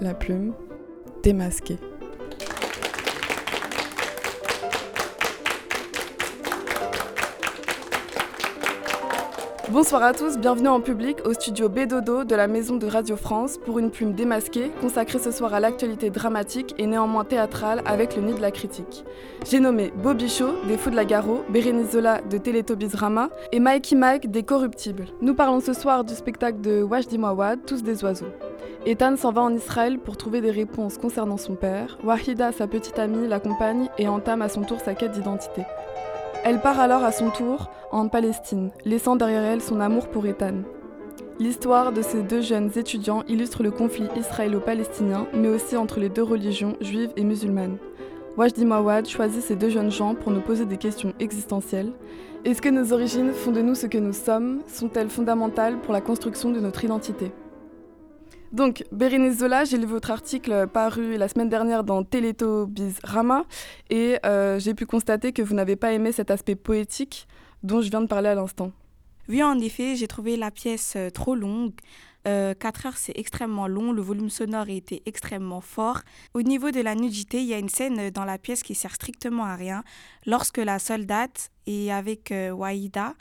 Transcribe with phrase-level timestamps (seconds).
[0.00, 0.52] la plume
[1.22, 1.78] démasquée.
[9.70, 13.58] Bonsoir à tous, bienvenue en public au studio Bédodo de la Maison de Radio France
[13.58, 18.22] pour une plume démasquée consacrée ce soir à l'actualité dramatique et néanmoins théâtrale avec le
[18.22, 19.04] nid de la critique.
[19.44, 20.32] J'ai nommé Bobby
[20.68, 25.06] des Fous de la Garo, Bérénice Zola de Télétobies Rama et Mikey Mike des Corruptibles.
[25.20, 28.30] Nous parlons ce soir du spectacle de Wajdi Mawad, Tous des oiseaux.
[28.86, 31.96] Ethan s'en va en Israël pour trouver des réponses concernant son père.
[32.04, 35.62] Wahida, sa petite amie, l'accompagne et entame à son tour sa quête d'identité.
[36.44, 40.56] Elle part alors à son tour en Palestine, laissant derrière elle son amour pour Ethan.
[41.38, 46.22] L'histoire de ces deux jeunes étudiants illustre le conflit israélo-palestinien, mais aussi entre les deux
[46.22, 47.78] religions, juives et musulmanes.
[48.36, 51.92] Wajdi Mawad choisit ces deux jeunes gens pour nous poser des questions existentielles.
[52.44, 54.60] Est-ce que nos origines font de nous ce que nous sommes?
[54.66, 57.32] Sont-elles fondamentales pour la construction de notre identité?
[58.54, 63.44] Donc, Bérénice Zola, j'ai lu votre article paru la semaine dernière dans Téléto Biz Rama
[63.90, 67.26] et euh, j'ai pu constater que vous n'avez pas aimé cet aspect poétique
[67.64, 68.70] dont je viens de parler à l'instant.
[69.28, 71.72] Oui, en effet, j'ai trouvé la pièce euh, trop longue.
[72.26, 73.92] Euh, 4 heures, c'est extrêmement long.
[73.92, 76.00] Le volume sonore était extrêmement fort.
[76.32, 78.94] Au niveau de la nudité, il y a une scène dans la pièce qui sert
[78.94, 79.82] strictement à rien.
[80.26, 83.14] Lorsque la soldate est avec euh, Waïda,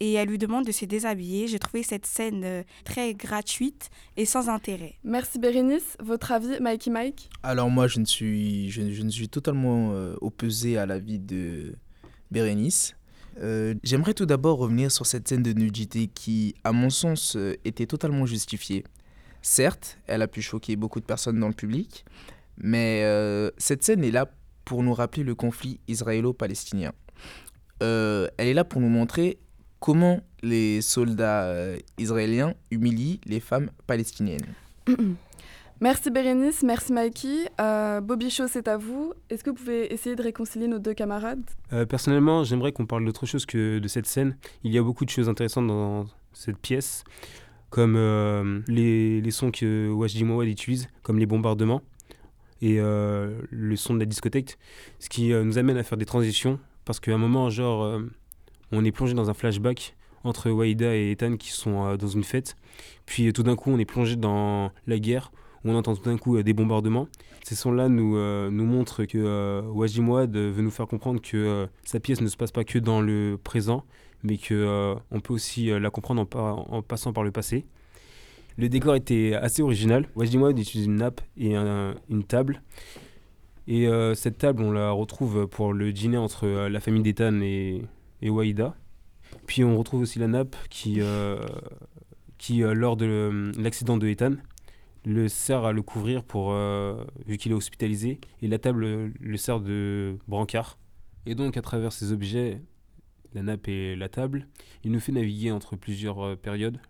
[0.00, 1.46] et elle lui demande de se déshabiller.
[1.48, 4.94] J'ai trouvé cette scène euh, très gratuite et sans intérêt.
[5.04, 5.96] Merci Bérénice.
[6.02, 7.30] Votre avis, Mikey Mike?
[7.42, 11.74] Alors moi, je ne suis, je, je ne suis totalement euh, opposé à l'avis de
[12.30, 12.94] Bérénice.
[13.38, 17.54] Euh, J'aimerais tout d'abord revenir sur cette scène de nudité qui, à mon sens, euh,
[17.64, 18.84] était totalement justifiée.
[19.42, 22.04] Certes, elle a pu choquer beaucoup de personnes dans le public,
[22.56, 24.28] mais euh, cette scène est là
[24.64, 26.92] pour nous rappeler le conflit israélo-palestinien.
[27.82, 29.38] Euh, elle est là pour nous montrer
[29.86, 34.52] comment les soldats euh, israéliens humilient les femmes palestiniennes.
[35.80, 37.50] Merci Bérénice, merci Mikey.
[37.60, 39.12] Euh, Bobby Shaw, c'est à vous.
[39.28, 41.44] Est-ce que vous pouvez essayer de réconcilier nos deux camarades?
[41.72, 44.38] Euh, personnellement, j'aimerais qu'on parle d'autre chose que de cette scène.
[44.64, 47.04] Il y a beaucoup de choses intéressantes dans cette pièce,
[47.68, 51.82] comme euh, les, les sons que Wajdi Mawad utilise, comme les bombardements
[52.62, 54.58] et euh, le son de la discothèque,
[54.98, 58.00] ce qui euh, nous amène à faire des transitions, parce qu'à un moment, genre, euh,
[58.72, 59.94] on est plongé dans un flashback
[60.24, 62.56] entre Waïda et Ethan qui sont euh, dans une fête,
[63.06, 65.30] puis euh, tout d'un coup, on est plongé dans la guerre,
[65.64, 67.08] on entend tout d'un coup euh, des bombardements.
[67.44, 68.16] Ces sons-là nous,
[68.50, 72.50] montrent que Wajdi Mouad euh, veut nous faire comprendre que sa pièce ne se passe
[72.50, 73.84] pas que dans le présent,
[74.24, 77.64] mais que on peut aussi la comprendre en, passant par le passé.
[78.56, 80.08] Le décor était assez original.
[80.16, 82.62] Wajdi Mouad utilise une nappe et un- une table.
[83.68, 87.82] Et cette table, on la retrouve pour le dîner entre la famille d'Ethan et,
[88.22, 88.76] et Waïda.
[89.46, 91.38] Puis on retrouve aussi la nappe qui, euh,
[92.38, 94.32] qui euh, lors de euh, l'accident de Ethan,
[95.04, 96.52] le sert à le couvrir pour,
[97.26, 100.78] vu qu'il est hospitalisé, et la table le sert de brancard.
[101.26, 102.60] Et donc à travers ces objets,
[103.32, 104.48] la nappe et la table,
[104.82, 106.80] il nous fait naviguer entre plusieurs périodes.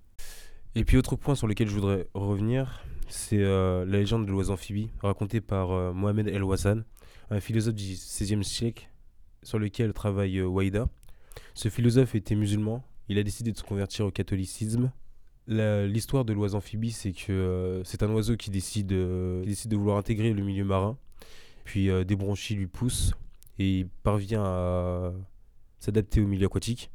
[0.74, 4.88] Et puis autre point sur lequel je voudrais revenir, c'est la légende de l'oiseau amphibie,
[5.02, 6.84] racontée par Mohamed El Wassan,
[7.28, 8.88] un philosophe du XVIe siècle
[9.42, 10.88] sur lequel travaille Waïda.
[11.56, 14.92] Ce philosophe était musulman, il a décidé de se convertir au catholicisme.
[15.48, 19.70] L'histoire de l'oiseau amphibie, c'est que euh, c'est un oiseau qui décide, euh, qui décide
[19.70, 20.98] de vouloir intégrer le milieu marin,
[21.64, 23.14] puis euh, des bronchies lui poussent
[23.58, 25.14] et il parvient à
[25.80, 26.90] s'adapter au milieu aquatique.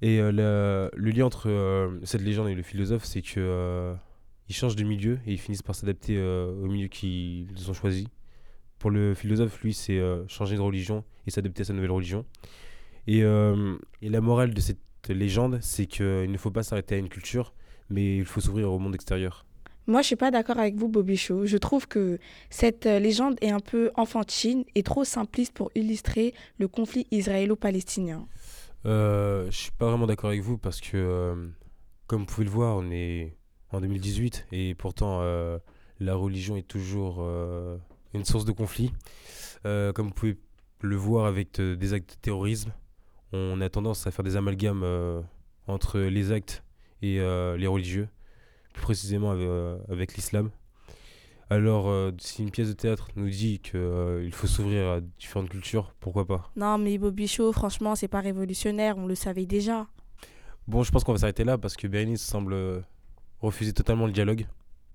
[0.00, 3.94] Et le lien entre cette légende et le philosophe, c'est que
[4.48, 8.08] ils changent de milieu et ils finissent par s'adapter au milieu qu'ils ont choisi.
[8.80, 12.26] Pour le philosophe, lui, c'est changer de religion et s'adapter à sa nouvelle religion.
[13.06, 16.98] Et, euh, et la morale de cette légende, c'est qu'il ne faut pas s'arrêter à
[16.98, 17.54] une culture,
[17.90, 19.44] mais il faut s'ouvrir au monde extérieur.
[19.88, 21.44] Moi, je suis pas d'accord avec vous, Shaw.
[21.44, 22.18] Je trouve que
[22.50, 28.28] cette euh, légende est un peu enfantine et trop simpliste pour illustrer le conflit israélo-palestinien.
[28.86, 31.48] Euh, je suis pas vraiment d'accord avec vous parce que, euh,
[32.06, 33.36] comme vous pouvez le voir, on est
[33.70, 35.58] en 2018 et pourtant euh,
[35.98, 37.24] la religion est toujours
[38.14, 38.92] une source de conflit.
[39.64, 40.38] Comme vous pouvez
[40.80, 42.72] le voir avec des actes de terrorisme,
[43.32, 45.20] on a tendance à faire des amalgames euh,
[45.66, 46.62] entre les actes
[47.00, 48.08] et euh, les religieux,
[48.74, 50.50] plus précisément avec, euh, avec l'islam.
[51.50, 56.26] Alors, si une pièce de théâtre nous dit qu'il faut s'ouvrir à différentes cultures, pourquoi
[56.26, 56.50] pas?
[56.56, 59.86] Non, mais Bobby Shaw, franchement, c'est pas révolutionnaire, on le savait déjà.
[60.66, 62.82] Bon, je pense qu'on va s'arrêter là parce que Bérénice semble
[63.40, 64.46] refuser totalement le dialogue.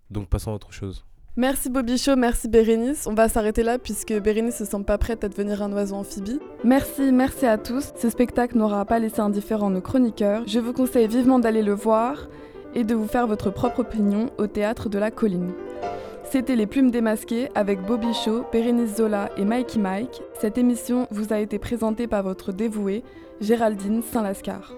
[0.10, 1.06] Donc passons à autre chose.
[1.40, 3.06] Merci Shaw, merci Bérénice.
[3.06, 6.40] On va s'arrêter là puisque Bérénice ne semble pas prête à devenir un oiseau amphibie.
[6.64, 7.94] Merci, merci à tous.
[7.96, 10.42] Ce spectacle n'aura pas laissé indifférents nos chroniqueurs.
[10.48, 12.28] Je vous conseille vivement d'aller le voir
[12.74, 15.52] et de vous faire votre propre opinion au théâtre de la colline.
[16.24, 18.14] C'était Les Plumes démasquées avec Bobby
[18.52, 20.24] Bérénice Zola et Mikey Mike.
[20.42, 23.04] Cette émission vous a été présentée par votre dévouée,
[23.42, 24.74] Géraldine Saint-Lascar.